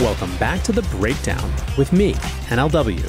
Welcome 0.00 0.34
back 0.38 0.62
to 0.62 0.72
The 0.72 0.80
Breakdown 0.96 1.52
with 1.76 1.92
me, 1.92 2.14
NLW. 2.48 3.04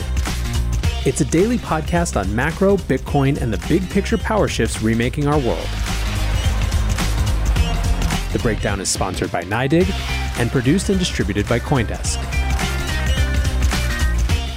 It's 1.07 1.21
a 1.21 1.25
daily 1.25 1.57
podcast 1.57 2.19
on 2.19 2.35
macro, 2.35 2.75
Bitcoin, 2.75 3.41
and 3.41 3.53
the 3.53 3.65
big 3.69 3.89
picture 3.89 4.17
power 4.17 4.49
shifts 4.49 4.81
remaking 4.81 5.25
our 5.25 5.39
world. 5.39 5.65
The 8.33 8.39
Breakdown 8.43 8.81
is 8.81 8.89
sponsored 8.89 9.31
by 9.31 9.43
NYDIG 9.43 9.89
and 10.37 10.51
produced 10.51 10.89
and 10.89 10.99
distributed 10.99 11.47
by 11.47 11.59
Coindesk. 11.59 12.17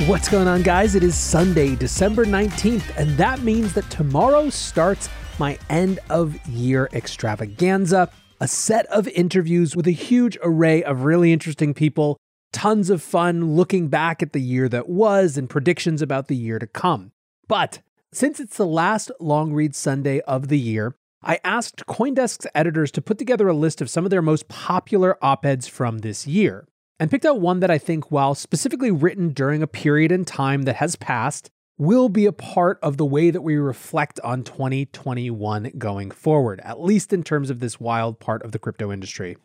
What's 0.08 0.28
going 0.28 0.48
on, 0.48 0.62
guys? 0.62 0.96
It 0.96 1.04
is 1.04 1.14
Sunday, 1.14 1.76
December 1.76 2.24
19th, 2.24 2.96
and 2.96 3.16
that 3.16 3.42
means 3.42 3.74
that 3.74 3.88
tomorrow 3.90 4.50
starts 4.50 5.08
my 5.38 5.56
end 5.70 6.00
of 6.10 6.44
year 6.48 6.88
extravaganza 6.92 8.10
a 8.40 8.48
set 8.48 8.84
of 8.86 9.08
interviews 9.08 9.76
with 9.76 9.86
a 9.86 9.92
huge 9.92 10.36
array 10.42 10.82
of 10.82 11.04
really 11.04 11.32
interesting 11.32 11.72
people 11.72 12.18
tons 12.54 12.88
of 12.88 13.02
fun 13.02 13.56
looking 13.56 13.88
back 13.88 14.22
at 14.22 14.32
the 14.32 14.40
year 14.40 14.68
that 14.68 14.88
was 14.88 15.36
and 15.36 15.50
predictions 15.50 16.00
about 16.00 16.28
the 16.28 16.36
year 16.36 16.58
to 16.58 16.66
come. 16.66 17.10
But 17.48 17.82
since 18.12 18.38
it's 18.38 18.56
the 18.56 18.64
last 18.64 19.10
long 19.20 19.52
read 19.52 19.74
Sunday 19.74 20.20
of 20.20 20.48
the 20.48 20.58
year, 20.58 20.94
I 21.20 21.40
asked 21.42 21.84
Coindesk's 21.86 22.46
editors 22.54 22.92
to 22.92 23.02
put 23.02 23.18
together 23.18 23.48
a 23.48 23.54
list 23.54 23.80
of 23.80 23.90
some 23.90 24.04
of 24.04 24.10
their 24.10 24.22
most 24.22 24.46
popular 24.48 25.18
op 25.20 25.44
eds 25.44 25.66
from 25.66 25.98
this 25.98 26.26
year, 26.26 26.68
and 27.00 27.10
picked 27.10 27.26
out 27.26 27.40
one 27.40 27.58
that 27.58 27.72
I 27.72 27.78
think, 27.78 28.12
while 28.12 28.36
specifically 28.36 28.92
written 28.92 29.30
during 29.30 29.62
a 29.62 29.66
period 29.66 30.12
in 30.12 30.24
time 30.24 30.62
that 30.62 30.76
has 30.76 30.94
passed, 30.94 31.50
will 31.76 32.08
be 32.08 32.24
a 32.24 32.32
part 32.32 32.78
of 32.82 32.98
the 32.98 33.04
way 33.04 33.30
that 33.30 33.42
we 33.42 33.56
reflect 33.56 34.20
on 34.20 34.44
2021 34.44 35.72
going 35.76 36.12
forward, 36.12 36.60
at 36.62 36.80
least 36.80 37.12
in 37.12 37.24
terms 37.24 37.50
of 37.50 37.58
this 37.58 37.80
wild 37.80 38.20
part 38.20 38.44
of 38.44 38.52
the 38.52 38.60
crypto 38.60 38.92
industry. 38.92 39.36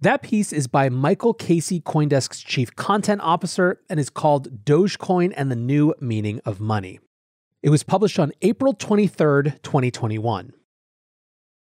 That 0.00 0.22
piece 0.22 0.52
is 0.52 0.68
by 0.68 0.88
Michael 0.90 1.34
Casey, 1.34 1.80
Coindesk's 1.80 2.40
chief 2.40 2.76
content 2.76 3.20
officer, 3.20 3.80
and 3.90 3.98
is 3.98 4.10
called 4.10 4.64
Dogecoin 4.64 5.32
and 5.36 5.50
the 5.50 5.56
New 5.56 5.92
Meaning 6.00 6.40
of 6.44 6.60
Money. 6.60 7.00
It 7.64 7.70
was 7.70 7.82
published 7.82 8.20
on 8.20 8.30
April 8.40 8.74
23rd, 8.74 9.60
2021. 9.62 10.52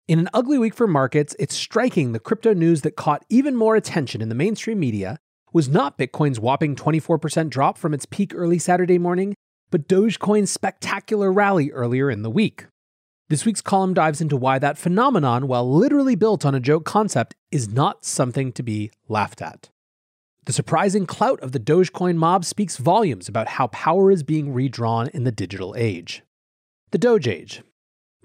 In 0.10 0.20
an 0.20 0.28
ugly 0.34 0.58
week 0.58 0.74
for 0.74 0.86
markets, 0.86 1.34
it's 1.40 1.56
striking 1.56 2.12
the 2.12 2.20
crypto 2.20 2.54
news 2.54 2.82
that 2.82 2.98
caught 2.98 3.24
even 3.30 3.56
more 3.56 3.78
attention 3.78 4.22
in 4.22 4.28
the 4.28 4.36
mainstream 4.36 4.82
media 4.82 5.18
was 5.54 5.70
not 5.70 5.98
Bitcoin's 5.98 6.42
whopping 6.42 6.76
24% 6.76 7.50
drop 7.50 7.78
from 7.78 7.94
its 7.94 8.06
peak 8.06 8.34
early 8.36 8.60
Saturday 8.60 8.98
morning, 8.98 9.34
but 9.72 9.88
Dogecoin's 9.88 10.52
spectacular 10.52 11.32
rally 11.32 11.72
earlier 11.72 12.12
in 12.12 12.24
the 12.24 12.30
week. 12.30 12.66
This 13.30 13.46
week's 13.46 13.62
column 13.62 13.94
dives 13.94 14.22
into 14.22 14.36
why 14.36 14.58
that 14.58 14.80
phenomenon, 14.80 15.48
while 15.48 15.72
literally 15.72 16.16
built 16.16 16.46
on 16.46 16.56
a 16.56 16.60
joke 16.60 16.84
concept, 16.84 17.36
is 17.52 17.70
not 17.70 18.04
something 18.04 18.52
to 18.54 18.64
be 18.64 18.90
laughed 19.08 19.40
at. 19.40 19.70
The 20.46 20.54
surprising 20.54 21.06
clout 21.06 21.40
of 21.42 21.52
the 21.52 21.60
Dogecoin 21.60 22.16
mob 22.16 22.44
speaks 22.44 22.78
volumes 22.78 23.30
about 23.30 23.50
how 23.50 23.68
power 23.68 24.10
is 24.10 24.24
being 24.24 24.52
redrawn 24.52 25.10
in 25.10 25.26
the 25.26 25.32
digital 25.32 25.76
age. 25.78 26.24
The 26.90 26.98
Doge 26.98 27.28
Age. 27.28 27.62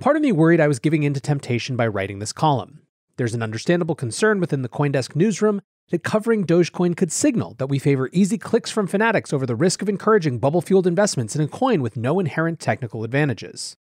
Part 0.00 0.16
of 0.16 0.22
me 0.22 0.32
worried 0.32 0.58
I 0.58 0.69
was 0.69 0.78
giving 0.78 1.02
in 1.02 1.12
to 1.12 1.20
temptation 1.20 1.77
by 1.77 1.86
writing 1.86 2.19
this 2.19 2.32
column. 2.32 2.80
There's 3.19 3.34
an 3.34 3.42
understandable 3.42 3.94
concern 3.94 4.41
within 4.41 4.62
the 4.62 4.70
Coindesk 4.70 5.14
newsroom 5.14 5.60
that 5.91 6.02
covering 6.02 6.47
Dogecoin 6.47 6.97
could 6.97 7.12
signal 7.12 7.56
that 7.58 7.66
we 7.66 7.78
favor 7.78 8.08
easy 8.14 8.38
clicks 8.38 8.70
from 8.70 8.86
fanatics 8.86 9.34
over 9.34 9.44
the 9.44 9.55
risk 9.55 9.82
of 9.82 9.91
encouraging 9.91 10.38
bubble 10.38 10.62
fueled 10.62 10.86
investments 10.86 11.36
in 11.36 11.42
a 11.42 11.47
coin 11.47 11.82
with 11.82 11.94
no 11.94 12.19
inherent 12.19 12.58
technical 12.58 13.05
advantages. 13.05 13.77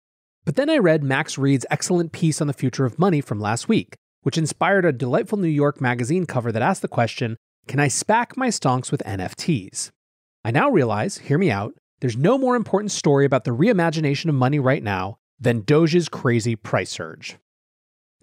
But 0.45 0.57
then 0.57 0.71
I 0.71 0.79
read 0.79 1.03
Max 1.03 1.37
Read's 1.37 1.67
excellent 1.71 2.13
piece 2.13 2.41
on 2.41 2.47
the 2.47 2.53
future 2.53 2.87
of 2.87 2.99
money 2.99 3.21
from 3.21 3.41
last 3.41 3.69
week, 3.69 3.97
which 4.23 4.39
inspired 4.39 4.85
a 4.85 4.93
delightful 4.93 5.39
New 5.39 5.49
York 5.49 5.81
magazine 5.81 6.27
cover 6.27 6.51
that 6.51 6.63
asked 6.63 6.83
the 6.83 6.89
question 6.89 7.37
Can 7.67 7.79
I 7.79 7.89
SPAC 7.89 8.37
my 8.37 8.49
stonks 8.49 8.91
with 8.91 9.03
NFTs? 9.07 9.91
I 10.45 10.51
now 10.51 10.71
realize, 10.71 11.19
hear 11.19 11.39
me 11.39 11.51
out, 11.51 11.75
there's 12.01 12.17
no 12.17 12.39
more 12.39 12.57
important 12.57 12.91
story 12.91 13.27
about 13.27 13.45
the 13.45 13.55
reimagination 13.55 14.31
of 14.31 14.35
money 14.35 14.59
right 14.59 14.83
now 14.83 15.19
than 15.39 15.63
Doge's 15.63 16.09
crazy 16.09 16.57
price 16.57 16.91
surge. 16.91 17.37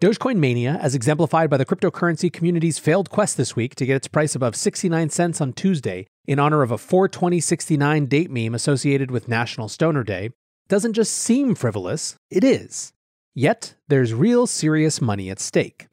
Dogecoin 0.02 0.38
mania, 0.38 0.78
as 0.80 0.94
exemplified 0.94 1.50
by 1.50 1.58
the 1.58 1.66
cryptocurrency 1.66 2.32
community's 2.32 2.78
failed 2.78 3.10
quest 3.10 3.36
this 3.38 3.56
week 3.56 3.74
to 3.76 3.86
get 3.86 3.96
its 3.96 4.08
price 4.08 4.36
above 4.36 4.56
69 4.56 5.10
cents 5.10 5.42
on 5.42 5.54
Tuesday 5.54 6.06
in 6.26 6.38
honor 6.38 6.62
of 6.62 6.72
a 6.72 6.78
42069 6.78 8.06
date 8.06 8.30
meme 8.30 8.54
associated 8.54 9.10
with 9.10 9.28
National 9.28 9.68
Stoner 9.68 10.04
Day, 10.04 10.30
doesn't 10.68 10.94
just 10.94 11.14
seem 11.14 11.56
frivolous, 11.56 12.18
it 12.30 12.44
is. 12.44 12.94
Yet, 13.34 13.76
there's 13.88 14.14
real 14.14 14.48
serious 14.48 15.02
money 15.02 15.30
at 15.30 15.40
stake. 15.40 15.88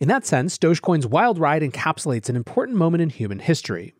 In 0.00 0.08
that 0.08 0.26
sense, 0.26 0.58
Dogecoin's 0.58 1.06
wild 1.06 1.38
ride 1.38 1.62
encapsulates 1.62 2.28
an 2.28 2.36
important 2.36 2.76
moment 2.76 3.02
in 3.02 3.10
human 3.10 3.38
history. 3.38 3.94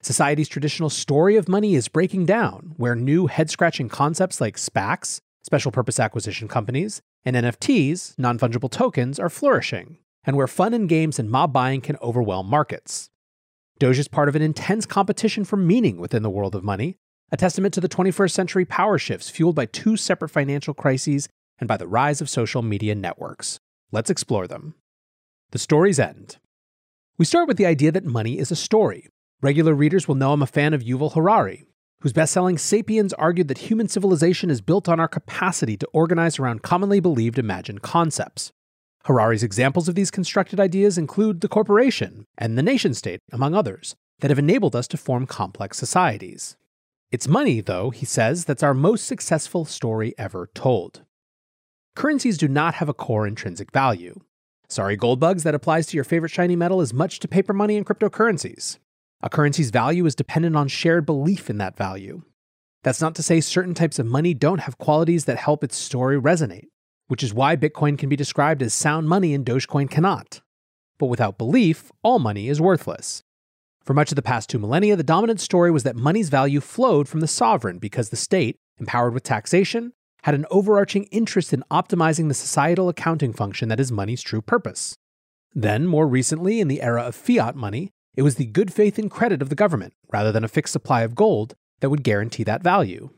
Society's 0.00 0.48
traditional 0.48 0.90
story 0.90 1.36
of 1.36 1.48
money 1.48 1.74
is 1.74 1.88
breaking 1.88 2.26
down, 2.26 2.74
where 2.76 2.94
new 2.94 3.26
head 3.26 3.50
scratching 3.50 3.88
concepts 3.88 4.40
like 4.40 4.56
SPACs, 4.56 5.20
special 5.42 5.72
purpose 5.72 6.00
acquisition 6.00 6.48
companies, 6.48 7.02
and 7.24 7.36
NFTs, 7.36 8.18
non 8.18 8.38
fungible 8.38 8.70
tokens, 8.70 9.18
are 9.18 9.28
flourishing, 9.28 9.98
and 10.24 10.36
where 10.36 10.46
fun 10.46 10.74
and 10.74 10.88
games 10.88 11.18
and 11.18 11.30
mob 11.30 11.52
buying 11.52 11.80
can 11.80 11.96
overwhelm 12.00 12.48
markets. 12.48 13.10
Doge 13.78 13.98
is 13.98 14.08
part 14.08 14.28
of 14.28 14.36
an 14.36 14.42
intense 14.42 14.86
competition 14.86 15.44
for 15.44 15.56
meaning 15.56 15.98
within 15.98 16.22
the 16.22 16.30
world 16.30 16.54
of 16.54 16.62
money, 16.62 16.98
a 17.32 17.36
testament 17.36 17.72
to 17.72 17.80
the 17.80 17.88
21st 17.88 18.30
century 18.30 18.64
power 18.66 18.98
shifts 18.98 19.30
fueled 19.30 19.56
by 19.56 19.64
two 19.64 19.96
separate 19.96 20.28
financial 20.28 20.74
crises 20.74 21.30
and 21.58 21.66
by 21.66 21.78
the 21.78 21.88
rise 21.88 22.20
of 22.20 22.28
social 22.28 22.60
media 22.60 22.94
networks. 22.94 23.58
Let's 23.90 24.10
explore 24.10 24.46
them. 24.46 24.74
The 25.50 25.58
stories 25.58 25.98
end. 25.98 26.36
We 27.16 27.24
start 27.24 27.48
with 27.48 27.56
the 27.56 27.66
idea 27.66 27.90
that 27.92 28.04
money 28.04 28.38
is 28.38 28.50
a 28.50 28.56
story. 28.56 29.08
Regular 29.40 29.72
readers 29.74 30.06
will 30.06 30.14
know 30.14 30.32
I'm 30.32 30.42
a 30.42 30.46
fan 30.46 30.74
of 30.74 30.82
Yuval 30.82 31.14
Harari, 31.14 31.64
whose 32.02 32.12
best 32.12 32.34
selling 32.34 32.58
Sapiens 32.58 33.14
argued 33.14 33.48
that 33.48 33.58
human 33.58 33.88
civilization 33.88 34.50
is 34.50 34.60
built 34.60 34.88
on 34.88 35.00
our 35.00 35.08
capacity 35.08 35.76
to 35.78 35.88
organize 35.94 36.38
around 36.38 36.62
commonly 36.62 37.00
believed 37.00 37.38
imagined 37.38 37.80
concepts. 37.80 38.52
Harari's 39.04 39.42
examples 39.42 39.88
of 39.88 39.94
these 39.94 40.10
constructed 40.10 40.60
ideas 40.60 40.98
include 40.98 41.40
the 41.40 41.48
corporation 41.48 42.26
and 42.36 42.58
the 42.58 42.62
nation 42.62 42.92
state, 42.92 43.20
among 43.32 43.54
others, 43.54 43.94
that 44.20 44.30
have 44.30 44.38
enabled 44.38 44.76
us 44.76 44.86
to 44.86 44.96
form 44.96 45.26
complex 45.26 45.78
societies. 45.78 46.56
It's 47.12 47.28
money, 47.28 47.60
though, 47.60 47.90
he 47.90 48.06
says, 48.06 48.46
that's 48.46 48.62
our 48.62 48.72
most 48.72 49.04
successful 49.04 49.66
story 49.66 50.14
ever 50.16 50.48
told. 50.54 51.02
Currencies 51.94 52.38
do 52.38 52.48
not 52.48 52.76
have 52.76 52.88
a 52.88 52.94
core 52.94 53.26
intrinsic 53.26 53.70
value. 53.70 54.20
Sorry, 54.70 54.96
gold 54.96 55.20
bugs, 55.20 55.42
that 55.42 55.54
applies 55.54 55.86
to 55.88 55.96
your 55.98 56.04
favorite 56.04 56.30
shiny 56.30 56.56
metal 56.56 56.80
as 56.80 56.94
much 56.94 57.18
to 57.20 57.28
paper 57.28 57.52
money 57.52 57.76
and 57.76 57.84
cryptocurrencies. 57.84 58.78
A 59.20 59.28
currency's 59.28 59.68
value 59.68 60.06
is 60.06 60.14
dependent 60.14 60.56
on 60.56 60.68
shared 60.68 61.04
belief 61.04 61.50
in 61.50 61.58
that 61.58 61.76
value. 61.76 62.22
That's 62.82 63.02
not 63.02 63.14
to 63.16 63.22
say 63.22 63.42
certain 63.42 63.74
types 63.74 63.98
of 63.98 64.06
money 64.06 64.32
don't 64.32 64.60
have 64.60 64.78
qualities 64.78 65.26
that 65.26 65.36
help 65.36 65.62
its 65.62 65.76
story 65.76 66.18
resonate, 66.18 66.68
which 67.08 67.22
is 67.22 67.34
why 67.34 67.56
Bitcoin 67.56 67.98
can 67.98 68.08
be 68.08 68.16
described 68.16 68.62
as 68.62 68.72
sound 68.72 69.06
money 69.06 69.34
and 69.34 69.44
Dogecoin 69.44 69.90
cannot. 69.90 70.40
But 70.96 71.06
without 71.06 71.36
belief, 71.36 71.92
all 72.02 72.18
money 72.18 72.48
is 72.48 72.58
worthless. 72.58 73.22
For 73.84 73.94
much 73.94 74.12
of 74.12 74.16
the 74.16 74.22
past 74.22 74.48
two 74.48 74.60
millennia, 74.60 74.94
the 74.94 75.02
dominant 75.02 75.40
story 75.40 75.70
was 75.70 75.82
that 75.82 75.96
money's 75.96 76.28
value 76.28 76.60
flowed 76.60 77.08
from 77.08 77.20
the 77.20 77.26
sovereign 77.26 77.78
because 77.78 78.10
the 78.10 78.16
state, 78.16 78.56
empowered 78.78 79.12
with 79.12 79.24
taxation, 79.24 79.92
had 80.22 80.36
an 80.36 80.46
overarching 80.50 81.04
interest 81.04 81.52
in 81.52 81.64
optimizing 81.68 82.28
the 82.28 82.34
societal 82.34 82.88
accounting 82.88 83.32
function 83.32 83.68
that 83.68 83.80
is 83.80 83.90
money's 83.90 84.22
true 84.22 84.40
purpose. 84.40 84.96
Then, 85.52 85.86
more 85.86 86.06
recently, 86.06 86.60
in 86.60 86.68
the 86.68 86.80
era 86.80 87.02
of 87.02 87.16
fiat 87.16 87.56
money, 87.56 87.90
it 88.14 88.22
was 88.22 88.36
the 88.36 88.46
good 88.46 88.72
faith 88.72 88.98
and 88.98 89.10
credit 89.10 89.42
of 89.42 89.48
the 89.48 89.56
government, 89.56 89.94
rather 90.12 90.30
than 90.30 90.44
a 90.44 90.48
fixed 90.48 90.72
supply 90.72 91.02
of 91.02 91.16
gold, 91.16 91.54
that 91.80 91.90
would 91.90 92.04
guarantee 92.04 92.44
that 92.44 92.62
value. 92.62 93.10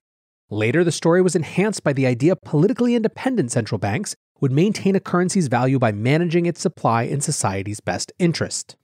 Later, 0.49 0.83
the 0.83 0.93
story 0.93 1.21
was 1.21 1.37
enhanced 1.37 1.85
by 1.85 1.93
the 1.93 2.07
idea 2.07 2.37
politically 2.37 2.95
independent 2.95 3.53
central 3.53 3.79
banks 3.79 4.17
would 4.41 4.53
maintain 4.53 4.97
a 4.97 5.01
currency's 5.01 5.49
value 5.49 5.79
by 5.79 5.93
managing 5.93 6.47
its 6.47 6.61
supply 6.61 7.03
in 7.03 7.21
society's 7.21 7.81
best 7.81 8.13
interest. 8.19 8.77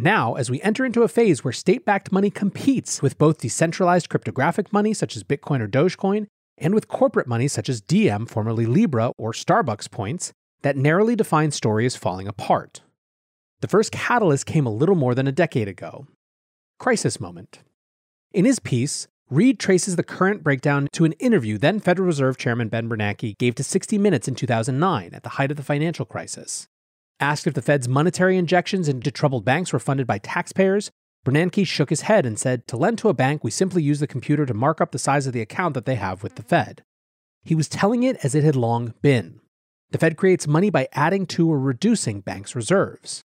Now, 0.00 0.34
as 0.34 0.48
we 0.48 0.62
enter 0.62 0.84
into 0.84 1.02
a 1.02 1.08
phase 1.08 1.42
where 1.42 1.50
state 1.50 1.84
backed 1.84 2.12
money 2.12 2.30
competes 2.30 3.02
with 3.02 3.18
both 3.18 3.40
decentralized 3.40 4.08
cryptographic 4.08 4.72
money 4.72 4.94
such 4.94 5.16
as 5.16 5.24
Bitcoin 5.24 5.60
or 5.60 5.66
Dogecoin, 5.66 6.28
and 6.56 6.72
with 6.72 6.86
corporate 6.86 7.26
money 7.26 7.48
such 7.48 7.68
as 7.68 7.80
Diem, 7.80 8.24
formerly 8.24 8.64
Libra, 8.64 9.10
or 9.18 9.32
Starbucks 9.32 9.90
points, 9.90 10.32
that 10.62 10.76
narrowly 10.76 11.16
defined 11.16 11.52
story 11.52 11.84
is 11.84 11.96
falling 11.96 12.28
apart. 12.28 12.82
The 13.60 13.66
first 13.66 13.90
catalyst 13.90 14.46
came 14.46 14.66
a 14.66 14.72
little 14.72 14.94
more 14.94 15.16
than 15.16 15.26
a 15.26 15.32
decade 15.32 15.66
ago. 15.66 16.06
Crisis 16.78 17.18
Moment. 17.18 17.58
In 18.32 18.44
his 18.44 18.60
piece, 18.60 19.08
Read 19.30 19.58
traces 19.58 19.96
the 19.96 20.04
current 20.04 20.42
breakdown 20.42 20.88
to 20.92 21.04
an 21.04 21.12
interview 21.14 21.58
then 21.58 21.80
Federal 21.80 22.06
Reserve 22.06 22.38
Chairman 22.38 22.68
Ben 22.68 22.88
Bernanke 22.88 23.36
gave 23.36 23.56
to 23.56 23.64
60 23.64 23.98
Minutes 23.98 24.26
in 24.26 24.34
2009 24.34 25.10
at 25.12 25.22
the 25.22 25.28
height 25.30 25.50
of 25.50 25.58
the 25.58 25.62
financial 25.62 26.06
crisis. 26.06 26.68
Asked 27.20 27.48
if 27.48 27.54
the 27.54 27.62
Fed's 27.62 27.88
monetary 27.88 28.36
injections 28.36 28.88
into 28.88 29.10
troubled 29.10 29.44
banks 29.44 29.72
were 29.72 29.80
funded 29.80 30.06
by 30.06 30.18
taxpayers, 30.18 30.90
Bernanke 31.24 31.66
shook 31.66 31.90
his 31.90 32.02
head 32.02 32.24
and 32.24 32.38
said, 32.38 32.66
To 32.68 32.76
lend 32.76 32.98
to 32.98 33.08
a 33.08 33.14
bank, 33.14 33.42
we 33.42 33.50
simply 33.50 33.82
use 33.82 33.98
the 33.98 34.06
computer 34.06 34.46
to 34.46 34.54
mark 34.54 34.80
up 34.80 34.92
the 34.92 35.00
size 35.00 35.26
of 35.26 35.32
the 35.32 35.40
account 35.40 35.74
that 35.74 35.84
they 35.84 35.96
have 35.96 36.22
with 36.22 36.36
the 36.36 36.44
Fed. 36.44 36.84
He 37.42 37.56
was 37.56 37.68
telling 37.68 38.04
it 38.04 38.16
as 38.22 38.34
it 38.34 38.44
had 38.44 38.54
long 38.54 38.94
been. 39.02 39.40
The 39.90 39.98
Fed 39.98 40.16
creates 40.16 40.46
money 40.46 40.70
by 40.70 40.88
adding 40.92 41.26
to 41.26 41.50
or 41.50 41.58
reducing 41.58 42.20
banks' 42.20 42.54
reserves. 42.54 43.22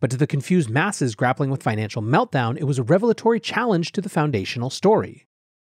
But 0.00 0.10
to 0.10 0.16
the 0.16 0.26
confused 0.26 0.68
masses 0.68 1.14
grappling 1.14 1.50
with 1.50 1.62
financial 1.62 2.02
meltdown, 2.02 2.58
it 2.58 2.64
was 2.64 2.78
a 2.78 2.82
revelatory 2.82 3.38
challenge 3.38 3.92
to 3.92 4.00
the 4.00 4.08
foundational 4.08 4.70
story. 4.70 5.26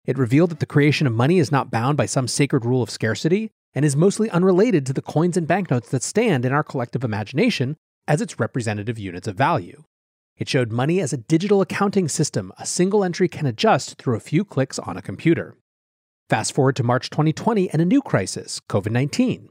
It 0.06 0.18
revealed 0.18 0.50
that 0.50 0.60
the 0.60 0.66
creation 0.66 1.06
of 1.06 1.12
money 1.12 1.38
is 1.38 1.52
not 1.52 1.70
bound 1.70 1.96
by 1.96 2.06
some 2.06 2.26
sacred 2.26 2.64
rule 2.64 2.82
of 2.82 2.90
scarcity 2.90 3.50
and 3.76 3.84
is 3.84 3.94
mostly 3.94 4.30
unrelated 4.30 4.86
to 4.86 4.94
the 4.94 5.02
coins 5.02 5.36
and 5.36 5.46
banknotes 5.46 5.90
that 5.90 6.02
stand 6.02 6.46
in 6.46 6.52
our 6.52 6.64
collective 6.64 7.04
imagination 7.04 7.76
as 8.08 8.22
its 8.22 8.40
representative 8.40 8.98
units 8.98 9.28
of 9.28 9.36
value. 9.36 9.84
It 10.38 10.48
showed 10.48 10.72
money 10.72 10.98
as 11.00 11.12
a 11.12 11.18
digital 11.18 11.60
accounting 11.60 12.08
system 12.08 12.52
a 12.58 12.64
single 12.64 13.04
entry 13.04 13.28
can 13.28 13.46
adjust 13.46 13.98
through 13.98 14.16
a 14.16 14.20
few 14.20 14.46
clicks 14.46 14.78
on 14.78 14.96
a 14.96 15.02
computer. 15.02 15.56
Fast 16.30 16.54
forward 16.54 16.74
to 16.76 16.82
March 16.82 17.10
2020 17.10 17.68
and 17.70 17.82
a 17.82 17.84
new 17.84 18.00
crisis, 18.00 18.60
COVID 18.68 18.90
19. 18.90 19.50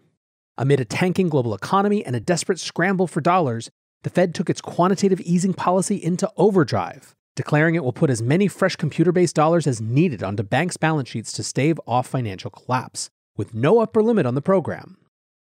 Amid 0.57 0.79
a 0.79 0.85
tanking 0.85 1.29
global 1.29 1.53
economy 1.53 2.03
and 2.03 2.15
a 2.15 2.19
desperate 2.19 2.59
scramble 2.59 3.07
for 3.07 3.21
dollars, 3.21 3.69
the 4.03 4.09
Fed 4.09 4.33
took 4.33 4.49
its 4.49 4.61
quantitative 4.61 5.21
easing 5.21 5.53
policy 5.53 6.03
into 6.03 6.31
overdrive, 6.35 7.13
declaring 7.35 7.75
it 7.75 7.83
will 7.83 7.93
put 7.93 8.09
as 8.09 8.23
many 8.23 8.47
fresh 8.47 8.75
computer 8.75 9.11
based 9.11 9.35
dollars 9.35 9.67
as 9.67 9.81
needed 9.81 10.23
onto 10.23 10.41
banks' 10.41 10.77
balance 10.77 11.09
sheets 11.09 11.31
to 11.33 11.43
stave 11.43 11.79
off 11.87 12.07
financial 12.07 12.49
collapse, 12.49 13.09
with 13.37 13.53
no 13.53 13.79
upper 13.79 14.01
limit 14.01 14.25
on 14.25 14.35
the 14.35 14.41
program. 14.41 14.97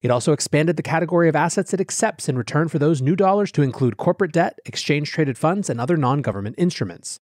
It 0.02 0.12
also 0.12 0.31
expanded 0.31 0.78
the 0.78 0.84
category 0.84 1.28
of 1.28 1.36
assets 1.36 1.74
it 1.74 1.81
accepts 1.81 2.30
in 2.30 2.38
return 2.38 2.70
for 2.70 2.80
those 2.80 3.02
new 3.02 3.16
dollars 3.16 3.52
to 3.54 3.62
include 3.62 3.98
corporate 3.98 4.31
debt, 4.31 4.58
exchange 4.66 5.12
traded 5.12 5.38
funds, 5.38 5.70
and 5.70 5.80
other 5.80 5.98
non 5.98 6.22
government 6.22 6.56
instruments. 6.58 7.20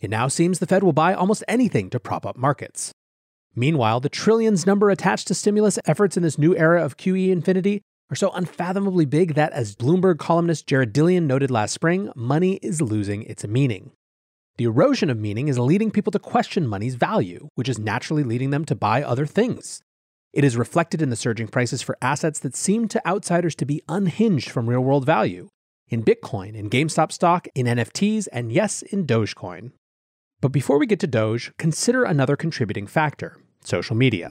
It 0.00 0.10
now 0.10 0.28
seems 0.28 0.58
the 0.58 0.66
Fed 0.66 0.82
will 0.82 0.92
buy 0.92 1.12
almost 1.12 1.44
anything 1.48 1.90
to 1.90 2.00
prop 2.00 2.24
up 2.24 2.36
markets. 2.36 2.92
Meanwhile, 3.54 4.00
the 4.00 4.08
trillions 4.08 4.64
number 4.64 4.90
attached 4.90 5.26
to 5.28 5.34
stimulus 5.34 5.78
efforts 5.84 6.16
in 6.16 6.22
this 6.22 6.38
new 6.38 6.56
era 6.56 6.84
of 6.84 6.96
QE 6.96 7.30
infinity 7.30 7.82
are 8.10 8.16
so 8.16 8.30
unfathomably 8.30 9.04
big 9.04 9.34
that, 9.34 9.52
as 9.52 9.74
Bloomberg 9.74 10.18
columnist 10.18 10.66
Jared 10.66 10.94
Dillian 10.94 11.24
noted 11.24 11.50
last 11.50 11.72
spring, 11.72 12.10
money 12.14 12.54
is 12.62 12.80
losing 12.80 13.24
its 13.24 13.46
meaning. 13.46 13.90
The 14.56 14.64
erosion 14.64 15.10
of 15.10 15.18
meaning 15.18 15.48
is 15.48 15.58
leading 15.58 15.90
people 15.90 16.10
to 16.12 16.18
question 16.18 16.66
money's 16.66 16.94
value, 16.94 17.48
which 17.54 17.68
is 17.68 17.78
naturally 17.78 18.22
leading 18.22 18.50
them 18.50 18.64
to 18.66 18.74
buy 18.74 19.02
other 19.02 19.26
things. 19.26 19.82
It 20.32 20.44
is 20.44 20.56
reflected 20.56 21.02
in 21.02 21.10
the 21.10 21.16
surging 21.16 21.48
prices 21.48 21.82
for 21.82 21.98
assets 22.00 22.38
that 22.40 22.54
seem 22.54 22.86
to 22.88 23.06
outsiders 23.06 23.56
to 23.56 23.64
be 23.64 23.82
unhinged 23.88 24.48
from 24.48 24.68
real 24.68 24.80
world 24.80 25.04
value 25.04 25.48
in 25.88 26.04
Bitcoin, 26.04 26.54
in 26.54 26.70
GameStop 26.70 27.10
stock, 27.10 27.48
in 27.56 27.66
NFTs, 27.66 28.28
and 28.32 28.52
yes, 28.52 28.82
in 28.82 29.06
Dogecoin. 29.06 29.72
But 30.40 30.52
before 30.52 30.78
we 30.78 30.86
get 30.86 31.00
to 31.00 31.08
Doge, 31.08 31.52
consider 31.58 32.04
another 32.04 32.36
contributing 32.36 32.86
factor 32.86 33.38
social 33.64 33.96
media. 33.96 34.30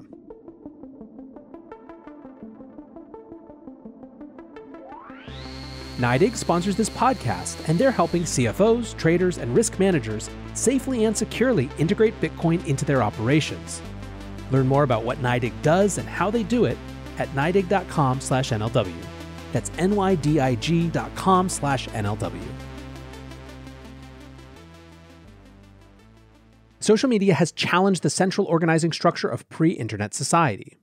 NYDIG 5.98 6.38
sponsors 6.38 6.78
this 6.78 6.90
podcast, 6.90 7.68
and 7.68 7.78
they're 7.78 7.92
helping 7.92 8.24
CFOs, 8.24 8.96
traders, 8.96 9.38
and 9.38 9.54
risk 9.54 9.80
managers 9.80 10.30
safely 10.54 11.04
and 11.04 11.16
securely 11.16 11.70
integrate 11.78 12.20
Bitcoin 12.22 12.66
into 12.66 12.86
their 12.86 13.04
operations. 13.04 13.82
Learn 14.52 14.68
more 14.68 14.84
about 14.84 15.04
what 15.04 15.22
NYDIG 15.22 15.54
does 15.62 15.98
and 15.98 16.08
how 16.08 16.32
they 16.32 16.44
do 16.44 16.66
it 16.66 16.78
at 17.18 17.28
NYDIG.com 17.30 18.22
slash 18.22 18.52
NLW. 18.52 18.94
That's 19.52 19.70
NYDIG.com 19.72 21.50
slash 21.50 21.88
NLW. 21.90 22.42
Social 26.80 27.10
media 27.10 27.34
has 27.34 27.52
challenged 27.52 28.04
the 28.04 28.10
central 28.10 28.48
organizing 28.48 28.92
structure 28.92 29.28
of 29.28 29.48
pre 29.50 29.72
internet 29.72 30.14
society. 30.14 30.80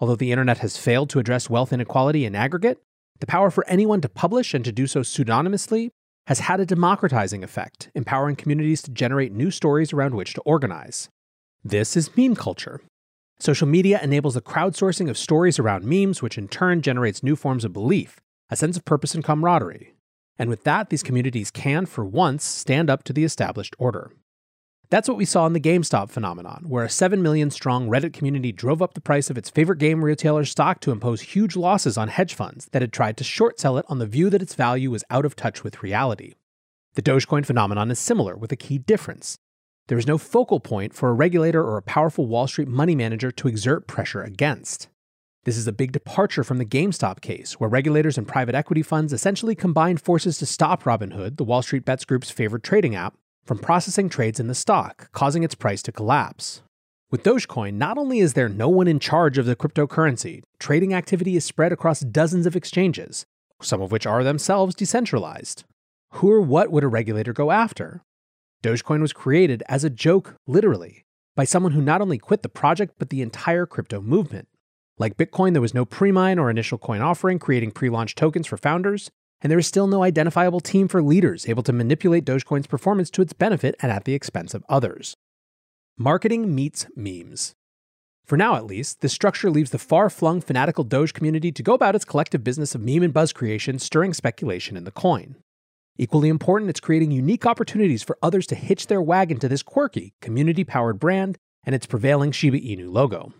Although 0.00 0.16
the 0.16 0.32
internet 0.32 0.58
has 0.58 0.76
failed 0.76 1.10
to 1.10 1.18
address 1.18 1.50
wealth 1.50 1.72
inequality 1.72 2.24
in 2.24 2.34
aggregate, 2.34 2.82
the 3.20 3.26
power 3.26 3.50
for 3.50 3.66
anyone 3.68 4.00
to 4.00 4.08
publish 4.08 4.54
and 4.54 4.64
to 4.64 4.72
do 4.72 4.86
so 4.86 5.00
pseudonymously 5.00 5.90
has 6.26 6.40
had 6.40 6.60
a 6.60 6.66
democratizing 6.66 7.44
effect, 7.44 7.90
empowering 7.94 8.34
communities 8.34 8.82
to 8.82 8.90
generate 8.90 9.32
new 9.32 9.50
stories 9.50 9.92
around 9.92 10.14
which 10.14 10.34
to 10.34 10.40
organize. 10.40 11.08
This 11.62 11.96
is 11.96 12.16
meme 12.16 12.34
culture. 12.34 12.80
Social 13.44 13.68
media 13.68 14.00
enables 14.02 14.32
the 14.32 14.40
crowdsourcing 14.40 15.10
of 15.10 15.18
stories 15.18 15.58
around 15.58 15.84
memes, 15.84 16.22
which 16.22 16.38
in 16.38 16.48
turn 16.48 16.80
generates 16.80 17.22
new 17.22 17.36
forms 17.36 17.62
of 17.62 17.74
belief, 17.74 18.18
a 18.48 18.56
sense 18.56 18.78
of 18.78 18.86
purpose 18.86 19.14
and 19.14 19.22
camaraderie. 19.22 19.92
And 20.38 20.48
with 20.48 20.64
that, 20.64 20.88
these 20.88 21.02
communities 21.02 21.50
can, 21.50 21.84
for 21.84 22.06
once, 22.06 22.42
stand 22.42 22.88
up 22.88 23.04
to 23.04 23.12
the 23.12 23.22
established 23.22 23.76
order. 23.78 24.10
That's 24.88 25.10
what 25.10 25.18
we 25.18 25.26
saw 25.26 25.44
in 25.44 25.52
the 25.52 25.60
GameStop 25.60 26.08
phenomenon, 26.08 26.64
where 26.68 26.86
a 26.86 26.88
7 26.88 27.20
million 27.20 27.50
strong 27.50 27.86
Reddit 27.86 28.14
community 28.14 28.50
drove 28.50 28.80
up 28.80 28.94
the 28.94 29.02
price 29.02 29.28
of 29.28 29.36
its 29.36 29.50
favorite 29.50 29.78
game 29.78 30.02
retailer's 30.02 30.50
stock 30.50 30.80
to 30.80 30.90
impose 30.90 31.20
huge 31.20 31.54
losses 31.54 31.98
on 31.98 32.08
hedge 32.08 32.32
funds 32.32 32.70
that 32.72 32.80
had 32.80 32.94
tried 32.94 33.18
to 33.18 33.24
short 33.24 33.60
sell 33.60 33.76
it 33.76 33.84
on 33.90 33.98
the 33.98 34.06
view 34.06 34.30
that 34.30 34.40
its 34.40 34.54
value 34.54 34.90
was 34.90 35.04
out 35.10 35.26
of 35.26 35.36
touch 35.36 35.62
with 35.62 35.82
reality. 35.82 36.32
The 36.94 37.02
Dogecoin 37.02 37.44
phenomenon 37.44 37.90
is 37.90 37.98
similar, 37.98 38.38
with 38.38 38.52
a 38.52 38.56
key 38.56 38.78
difference. 38.78 39.36
There 39.88 39.98
is 39.98 40.06
no 40.06 40.16
focal 40.16 40.60
point 40.60 40.94
for 40.94 41.10
a 41.10 41.12
regulator 41.12 41.62
or 41.62 41.76
a 41.76 41.82
powerful 41.82 42.26
Wall 42.26 42.46
Street 42.46 42.68
money 42.68 42.94
manager 42.94 43.30
to 43.32 43.48
exert 43.48 43.86
pressure 43.86 44.22
against. 44.22 44.88
This 45.44 45.58
is 45.58 45.66
a 45.66 45.72
big 45.72 45.92
departure 45.92 46.42
from 46.42 46.56
the 46.56 46.64
GameStop 46.64 47.20
case, 47.20 47.60
where 47.60 47.68
regulators 47.68 48.16
and 48.16 48.26
private 48.26 48.54
equity 48.54 48.80
funds 48.80 49.12
essentially 49.12 49.54
combined 49.54 50.00
forces 50.00 50.38
to 50.38 50.46
stop 50.46 50.84
Robinhood, 50.84 51.36
the 51.36 51.44
Wall 51.44 51.60
Street 51.60 51.84
Bets 51.84 52.06
Group's 52.06 52.30
favorite 52.30 52.62
trading 52.62 52.94
app, 52.94 53.14
from 53.44 53.58
processing 53.58 54.08
trades 54.08 54.40
in 54.40 54.46
the 54.46 54.54
stock, 54.54 55.12
causing 55.12 55.42
its 55.42 55.54
price 55.54 55.82
to 55.82 55.92
collapse. 55.92 56.62
With 57.10 57.22
Dogecoin, 57.22 57.74
not 57.74 57.98
only 57.98 58.20
is 58.20 58.32
there 58.32 58.48
no 58.48 58.70
one 58.70 58.88
in 58.88 58.98
charge 58.98 59.36
of 59.36 59.44
the 59.44 59.54
cryptocurrency, 59.54 60.42
trading 60.58 60.94
activity 60.94 61.36
is 61.36 61.44
spread 61.44 61.72
across 61.72 62.00
dozens 62.00 62.46
of 62.46 62.56
exchanges, 62.56 63.26
some 63.60 63.82
of 63.82 63.92
which 63.92 64.06
are 64.06 64.24
themselves 64.24 64.74
decentralized. 64.74 65.64
Who 66.12 66.32
or 66.32 66.40
what 66.40 66.72
would 66.72 66.84
a 66.84 66.88
regulator 66.88 67.34
go 67.34 67.50
after? 67.50 68.00
Dogecoin 68.64 69.02
was 69.02 69.12
created 69.12 69.62
as 69.68 69.84
a 69.84 69.90
joke, 69.90 70.36
literally, 70.46 71.04
by 71.36 71.44
someone 71.44 71.72
who 71.72 71.82
not 71.82 72.00
only 72.00 72.16
quit 72.16 72.40
the 72.40 72.48
project 72.48 72.94
but 72.98 73.10
the 73.10 73.20
entire 73.20 73.66
crypto 73.66 74.00
movement. 74.00 74.48
Like 74.96 75.18
Bitcoin, 75.18 75.52
there 75.52 75.60
was 75.60 75.74
no 75.74 75.84
pre 75.84 76.10
mine 76.10 76.38
or 76.38 76.48
initial 76.48 76.78
coin 76.78 77.02
offering, 77.02 77.38
creating 77.38 77.72
pre 77.72 77.90
launch 77.90 78.14
tokens 78.14 78.46
for 78.46 78.56
founders, 78.56 79.10
and 79.42 79.50
there 79.50 79.58
is 79.58 79.66
still 79.66 79.86
no 79.86 80.02
identifiable 80.02 80.60
team 80.60 80.88
for 80.88 81.02
leaders 81.02 81.46
able 81.46 81.62
to 81.62 81.74
manipulate 81.74 82.24
Dogecoin's 82.24 82.66
performance 82.66 83.10
to 83.10 83.20
its 83.20 83.34
benefit 83.34 83.74
and 83.80 83.92
at 83.92 84.04
the 84.04 84.14
expense 84.14 84.54
of 84.54 84.64
others. 84.66 85.14
Marketing 85.98 86.54
meets 86.54 86.86
memes. 86.96 87.54
For 88.24 88.38
now, 88.38 88.56
at 88.56 88.64
least, 88.64 89.02
this 89.02 89.12
structure 89.12 89.50
leaves 89.50 89.72
the 89.72 89.78
far 89.78 90.08
flung 90.08 90.40
fanatical 90.40 90.84
Doge 90.84 91.12
community 91.12 91.52
to 91.52 91.62
go 91.62 91.74
about 91.74 91.94
its 91.94 92.06
collective 92.06 92.42
business 92.42 92.74
of 92.74 92.80
meme 92.80 93.02
and 93.02 93.12
buzz 93.12 93.34
creation, 93.34 93.78
stirring 93.78 94.14
speculation 94.14 94.74
in 94.74 94.84
the 94.84 94.90
coin. 94.90 95.36
Equally 95.96 96.28
important, 96.28 96.70
it's 96.70 96.80
creating 96.80 97.12
unique 97.12 97.46
opportunities 97.46 98.02
for 98.02 98.18
others 98.20 98.46
to 98.48 98.56
hitch 98.56 98.88
their 98.88 99.00
wagon 99.00 99.38
to 99.38 99.48
this 99.48 99.62
quirky, 99.62 100.14
community 100.20 100.64
powered 100.64 100.98
brand 100.98 101.38
and 101.64 101.74
its 101.74 101.86
prevailing 101.86 102.32
Shiba 102.32 102.58
Inu 102.58 102.92
logo. 102.92 103.32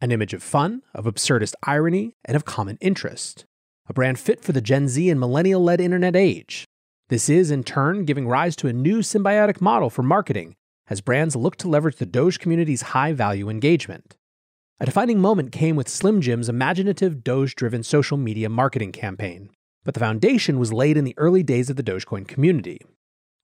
An 0.00 0.12
image 0.12 0.34
of 0.34 0.42
fun, 0.42 0.82
of 0.94 1.06
absurdist 1.06 1.54
irony, 1.62 2.14
and 2.24 2.36
of 2.36 2.44
common 2.44 2.76
interest 2.80 3.46
a 3.88 3.94
brand 3.94 4.18
fit 4.18 4.44
for 4.44 4.52
the 4.52 4.60
Gen 4.60 4.86
Z 4.86 5.08
and 5.08 5.18
millennial 5.18 5.62
led 5.62 5.80
internet 5.80 6.14
age. 6.14 6.66
This 7.08 7.30
is, 7.30 7.50
in 7.50 7.64
turn, 7.64 8.04
giving 8.04 8.28
rise 8.28 8.54
to 8.56 8.68
a 8.68 8.72
new 8.72 8.98
symbiotic 8.98 9.62
model 9.62 9.88
for 9.88 10.02
marketing 10.02 10.56
as 10.88 11.00
brands 11.00 11.34
look 11.34 11.56
to 11.56 11.68
leverage 11.68 11.96
the 11.96 12.06
Doge 12.06 12.38
community's 12.38 12.82
high 12.82 13.12
value 13.12 13.48
engagement. 13.48 14.16
A 14.78 14.86
defining 14.86 15.20
moment 15.20 15.52
came 15.52 15.74
with 15.74 15.88
Slim 15.88 16.20
Jim's 16.20 16.48
imaginative 16.48 17.24
Doge 17.24 17.54
driven 17.54 17.82
social 17.82 18.18
media 18.18 18.48
marketing 18.48 18.92
campaign, 18.92 19.50
but 19.88 19.94
the 19.94 20.00
foundation 20.00 20.58
was 20.58 20.70
laid 20.70 20.98
in 20.98 21.04
the 21.04 21.14
early 21.16 21.42
days 21.42 21.70
of 21.70 21.76
the 21.76 21.82
Dogecoin 21.82 22.28
community, 22.28 22.78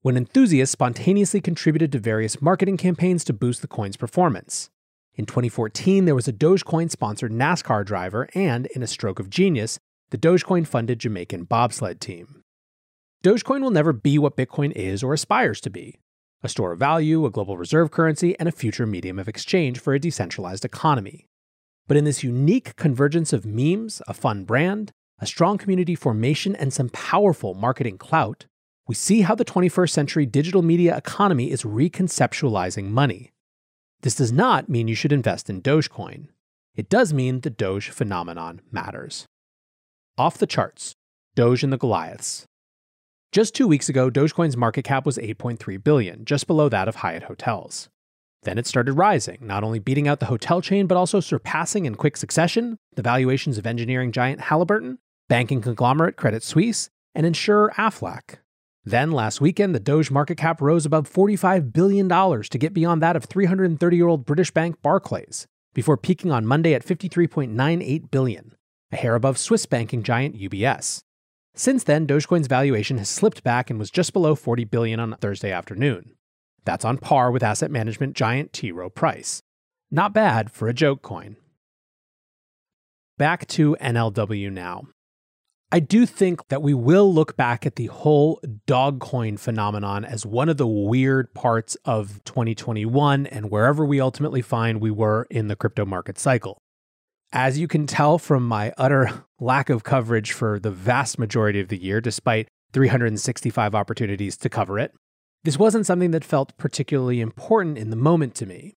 when 0.02 0.14
enthusiasts 0.14 0.74
spontaneously 0.74 1.40
contributed 1.40 1.90
to 1.90 1.98
various 1.98 2.42
marketing 2.42 2.76
campaigns 2.76 3.24
to 3.24 3.32
boost 3.32 3.62
the 3.62 3.66
coin's 3.66 3.96
performance. 3.96 4.68
In 5.14 5.24
2014, 5.24 6.04
there 6.04 6.14
was 6.14 6.28
a 6.28 6.34
Dogecoin 6.34 6.90
sponsored 6.90 7.32
NASCAR 7.32 7.82
driver, 7.86 8.28
and 8.34 8.66
in 8.66 8.82
a 8.82 8.86
stroke 8.86 9.18
of 9.18 9.30
genius, 9.30 9.78
the 10.10 10.18
Dogecoin 10.18 10.66
funded 10.66 10.98
Jamaican 10.98 11.44
bobsled 11.44 11.98
team. 11.98 12.42
Dogecoin 13.24 13.62
will 13.62 13.70
never 13.70 13.94
be 13.94 14.18
what 14.18 14.36
Bitcoin 14.36 14.70
is 14.72 15.02
or 15.02 15.14
aspires 15.14 15.62
to 15.62 15.70
be 15.70 15.98
a 16.42 16.48
store 16.50 16.72
of 16.72 16.78
value, 16.78 17.24
a 17.24 17.30
global 17.30 17.56
reserve 17.56 17.90
currency, 17.90 18.38
and 18.38 18.50
a 18.50 18.52
future 18.52 18.84
medium 18.84 19.18
of 19.18 19.28
exchange 19.28 19.80
for 19.80 19.94
a 19.94 19.98
decentralized 19.98 20.66
economy. 20.66 21.24
But 21.88 21.96
in 21.96 22.04
this 22.04 22.22
unique 22.22 22.76
convergence 22.76 23.32
of 23.32 23.46
memes, 23.46 24.02
a 24.06 24.12
fun 24.12 24.44
brand, 24.44 24.92
a 25.20 25.26
strong 25.26 25.58
community 25.58 25.94
formation, 25.94 26.54
and 26.56 26.72
some 26.72 26.88
powerful 26.90 27.54
marketing 27.54 27.98
clout, 27.98 28.46
we 28.86 28.94
see 28.94 29.22
how 29.22 29.34
the 29.34 29.44
21st 29.44 29.90
century 29.90 30.26
digital 30.26 30.62
media 30.62 30.96
economy 30.96 31.50
is 31.50 31.62
reconceptualizing 31.62 32.90
money. 32.90 33.32
This 34.02 34.14
does 34.14 34.32
not 34.32 34.68
mean 34.68 34.88
you 34.88 34.94
should 34.94 35.12
invest 35.12 35.48
in 35.48 35.62
Dogecoin. 35.62 36.28
It 36.74 36.90
does 36.90 37.14
mean 37.14 37.40
the 37.40 37.50
Doge 37.50 37.88
phenomenon 37.88 38.60
matters. 38.70 39.26
Off 40.18 40.36
the 40.36 40.46
charts 40.46 40.94
Doge 41.34 41.64
and 41.64 41.72
the 41.72 41.78
Goliaths. 41.78 42.46
Just 43.32 43.54
two 43.54 43.66
weeks 43.66 43.88
ago, 43.88 44.10
Dogecoin's 44.10 44.56
market 44.56 44.84
cap 44.84 45.06
was 45.06 45.18
8.3 45.18 45.82
billion, 45.82 46.24
just 46.24 46.46
below 46.46 46.68
that 46.68 46.86
of 46.86 46.96
Hyatt 46.96 47.24
Hotels. 47.24 47.88
Then 48.44 48.58
it 48.58 48.66
started 48.66 48.92
rising, 48.92 49.38
not 49.40 49.64
only 49.64 49.78
beating 49.78 50.06
out 50.06 50.20
the 50.20 50.26
hotel 50.26 50.60
chain, 50.60 50.86
but 50.86 50.96
also 50.96 51.18
surpassing 51.18 51.86
in 51.86 51.94
quick 51.94 52.16
succession 52.16 52.78
the 52.94 53.02
valuations 53.02 53.58
of 53.58 53.66
engineering 53.66 54.12
giant 54.12 54.42
Halliburton, 54.42 54.98
banking 55.28 55.60
conglomerate 55.60 56.16
Credit 56.16 56.42
Suisse, 56.42 56.90
and 57.14 57.26
insurer 57.26 57.72
Aflac. 57.76 58.36
Then 58.84 59.12
last 59.12 59.40
weekend, 59.40 59.74
the 59.74 59.80
Doge 59.80 60.10
market 60.10 60.36
cap 60.36 60.60
rose 60.60 60.84
above 60.84 61.10
$45 61.10 61.72
billion 61.72 62.08
to 62.08 62.58
get 62.58 62.74
beyond 62.74 63.00
that 63.02 63.16
of 63.16 63.24
330 63.24 63.96
year 63.96 64.08
old 64.08 64.26
British 64.26 64.50
bank 64.50 64.82
Barclays, 64.82 65.46
before 65.72 65.96
peaking 65.96 66.30
on 66.30 66.46
Monday 66.46 66.74
at 66.74 66.84
53.98 66.84 68.10
billion, 68.10 68.54
a 68.92 68.96
hair 68.96 69.14
above 69.14 69.38
Swiss 69.38 69.64
banking 69.64 70.02
giant 70.02 70.38
UBS. 70.38 71.00
Since 71.54 71.84
then, 71.84 72.06
Dogecoin's 72.06 72.48
valuation 72.48 72.98
has 72.98 73.08
slipped 73.08 73.44
back 73.44 73.70
and 73.70 73.78
was 73.78 73.90
just 73.90 74.12
below 74.12 74.34
40 74.34 74.64
billion 74.64 75.00
on 75.00 75.16
Thursday 75.20 75.52
afternoon. 75.52 76.14
That's 76.64 76.84
on 76.84 76.98
par 76.98 77.30
with 77.30 77.42
asset 77.42 77.70
management 77.70 78.16
giant 78.16 78.52
T. 78.52 78.72
Rowe 78.72 78.90
Price. 78.90 79.40
Not 79.90 80.12
bad 80.12 80.50
for 80.50 80.68
a 80.68 80.74
joke 80.74 81.02
coin. 81.02 81.36
Back 83.16 83.46
to 83.48 83.76
NLW 83.80 84.50
now. 84.50 84.88
I 85.74 85.80
do 85.80 86.06
think 86.06 86.50
that 86.50 86.62
we 86.62 86.72
will 86.72 87.12
look 87.12 87.36
back 87.36 87.66
at 87.66 87.74
the 87.74 87.86
whole 87.86 88.40
Dogecoin 88.68 89.40
phenomenon 89.40 90.04
as 90.04 90.24
one 90.24 90.48
of 90.48 90.56
the 90.56 90.68
weird 90.68 91.34
parts 91.34 91.76
of 91.84 92.22
2021 92.22 93.26
and 93.26 93.50
wherever 93.50 93.84
we 93.84 94.00
ultimately 94.00 94.40
find 94.40 94.80
we 94.80 94.92
were 94.92 95.26
in 95.30 95.48
the 95.48 95.56
crypto 95.56 95.84
market 95.84 96.16
cycle. 96.16 96.58
As 97.32 97.58
you 97.58 97.66
can 97.66 97.88
tell 97.88 98.18
from 98.18 98.46
my 98.46 98.72
utter 98.78 99.24
lack 99.40 99.68
of 99.68 99.82
coverage 99.82 100.30
for 100.30 100.60
the 100.60 100.70
vast 100.70 101.18
majority 101.18 101.58
of 101.58 101.66
the 101.66 101.82
year, 101.82 102.00
despite 102.00 102.46
365 102.72 103.74
opportunities 103.74 104.36
to 104.36 104.48
cover 104.48 104.78
it, 104.78 104.94
this 105.42 105.58
wasn't 105.58 105.86
something 105.86 106.12
that 106.12 106.24
felt 106.24 106.56
particularly 106.56 107.20
important 107.20 107.78
in 107.78 107.90
the 107.90 107.96
moment 107.96 108.36
to 108.36 108.46
me. 108.46 108.74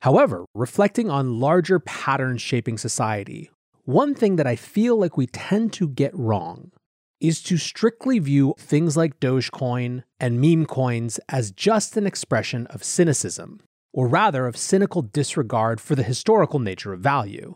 However, 0.00 0.44
reflecting 0.54 1.08
on 1.08 1.40
larger 1.40 1.80
patterns 1.80 2.42
shaping 2.42 2.76
society, 2.76 3.48
one 3.86 4.16
thing 4.16 4.34
that 4.36 4.48
I 4.48 4.56
feel 4.56 4.98
like 4.98 5.16
we 5.16 5.28
tend 5.28 5.72
to 5.74 5.88
get 5.88 6.10
wrong 6.12 6.72
is 7.20 7.40
to 7.44 7.56
strictly 7.56 8.18
view 8.18 8.52
things 8.58 8.96
like 8.96 9.20
Dogecoin 9.20 10.02
and 10.18 10.40
meme 10.40 10.66
coins 10.66 11.20
as 11.28 11.52
just 11.52 11.96
an 11.96 12.04
expression 12.04 12.66
of 12.66 12.82
cynicism, 12.82 13.60
or 13.92 14.08
rather 14.08 14.46
of 14.48 14.56
cynical 14.56 15.02
disregard 15.02 15.80
for 15.80 15.94
the 15.94 16.02
historical 16.02 16.58
nature 16.58 16.92
of 16.92 17.00
value. 17.00 17.54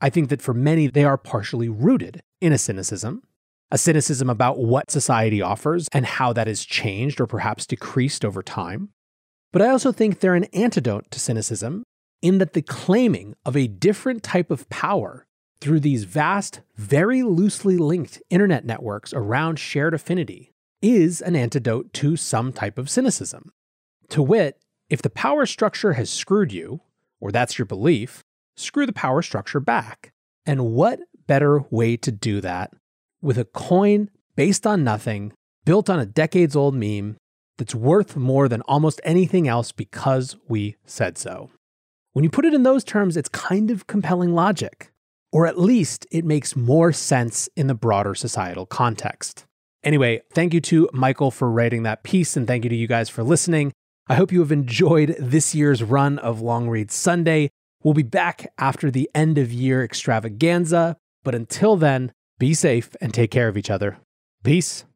I 0.00 0.08
think 0.08 0.28
that 0.28 0.40
for 0.40 0.54
many, 0.54 0.86
they 0.86 1.04
are 1.04 1.18
partially 1.18 1.68
rooted 1.68 2.22
in 2.40 2.52
a 2.52 2.58
cynicism, 2.58 3.24
a 3.72 3.76
cynicism 3.76 4.30
about 4.30 4.58
what 4.58 4.90
society 4.90 5.42
offers 5.42 5.88
and 5.92 6.06
how 6.06 6.32
that 6.32 6.46
has 6.46 6.64
changed 6.64 7.20
or 7.20 7.26
perhaps 7.26 7.66
decreased 7.66 8.24
over 8.24 8.42
time. 8.42 8.90
But 9.52 9.62
I 9.62 9.70
also 9.70 9.90
think 9.90 10.20
they're 10.20 10.36
an 10.36 10.44
antidote 10.52 11.10
to 11.10 11.18
cynicism 11.18 11.82
in 12.22 12.38
that 12.38 12.52
the 12.52 12.62
claiming 12.62 13.34
of 13.44 13.56
a 13.56 13.66
different 13.66 14.22
type 14.22 14.52
of 14.52 14.68
power 14.68 15.25
through 15.60 15.80
these 15.80 16.04
vast, 16.04 16.60
very 16.76 17.22
loosely 17.22 17.76
linked 17.76 18.22
internet 18.30 18.64
networks 18.64 19.12
around 19.12 19.58
shared 19.58 19.94
affinity 19.94 20.52
is 20.82 21.20
an 21.20 21.34
antidote 21.34 21.92
to 21.94 22.16
some 22.16 22.52
type 22.52 22.78
of 22.78 22.90
cynicism. 22.90 23.52
To 24.10 24.22
wit, 24.22 24.58
if 24.88 25.02
the 25.02 25.10
power 25.10 25.46
structure 25.46 25.94
has 25.94 26.10
screwed 26.10 26.52
you, 26.52 26.80
or 27.20 27.32
that's 27.32 27.58
your 27.58 27.66
belief, 27.66 28.22
screw 28.56 28.86
the 28.86 28.92
power 28.92 29.22
structure 29.22 29.60
back. 29.60 30.12
And 30.44 30.72
what 30.72 31.00
better 31.26 31.64
way 31.70 31.96
to 31.96 32.12
do 32.12 32.40
that 32.40 32.72
with 33.20 33.38
a 33.38 33.44
coin 33.44 34.10
based 34.36 34.66
on 34.66 34.84
nothing, 34.84 35.32
built 35.64 35.90
on 35.90 35.98
a 35.98 36.06
decades 36.06 36.54
old 36.54 36.74
meme 36.74 37.16
that's 37.58 37.74
worth 37.74 38.16
more 38.16 38.48
than 38.48 38.60
almost 38.62 39.00
anything 39.02 39.48
else 39.48 39.72
because 39.72 40.36
we 40.46 40.76
said 40.84 41.18
so? 41.18 41.50
When 42.12 42.22
you 42.22 42.30
put 42.30 42.44
it 42.44 42.54
in 42.54 42.62
those 42.62 42.84
terms, 42.84 43.16
it's 43.16 43.28
kind 43.28 43.70
of 43.70 43.86
compelling 43.86 44.34
logic 44.34 44.92
or 45.36 45.46
at 45.46 45.60
least 45.60 46.06
it 46.10 46.24
makes 46.24 46.56
more 46.56 46.94
sense 46.94 47.46
in 47.56 47.66
the 47.66 47.74
broader 47.74 48.14
societal 48.14 48.64
context. 48.64 49.44
Anyway, 49.84 50.22
thank 50.32 50.54
you 50.54 50.62
to 50.62 50.88
Michael 50.94 51.30
for 51.30 51.50
writing 51.50 51.82
that 51.82 52.02
piece, 52.02 52.38
and 52.38 52.46
thank 52.46 52.64
you 52.64 52.70
to 52.70 52.74
you 52.74 52.86
guys 52.86 53.10
for 53.10 53.22
listening. 53.22 53.70
I 54.08 54.14
hope 54.14 54.32
you 54.32 54.40
have 54.40 54.50
enjoyed 54.50 55.14
this 55.18 55.54
year's 55.54 55.82
run 55.82 56.18
of 56.20 56.40
Long 56.40 56.70
Read 56.70 56.90
Sunday. 56.90 57.50
We'll 57.84 57.92
be 57.92 58.02
back 58.02 58.50
after 58.56 58.90
the 58.90 59.10
end 59.14 59.36
of 59.36 59.52
year 59.52 59.84
extravaganza, 59.84 60.96
but 61.22 61.34
until 61.34 61.76
then, 61.76 62.12
be 62.38 62.54
safe 62.54 62.96
and 63.02 63.12
take 63.12 63.30
care 63.30 63.48
of 63.48 63.58
each 63.58 63.68
other. 63.68 63.98
Peace. 64.42 64.86